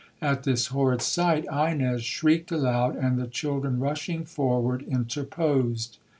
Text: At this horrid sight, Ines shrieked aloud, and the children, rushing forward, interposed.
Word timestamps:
At 0.19 0.45
this 0.45 0.65
horrid 0.73 0.99
sight, 1.03 1.45
Ines 1.45 2.01
shrieked 2.03 2.51
aloud, 2.51 2.95
and 2.95 3.19
the 3.19 3.27
children, 3.27 3.77
rushing 3.79 4.25
forward, 4.25 4.81
interposed. 4.81 5.99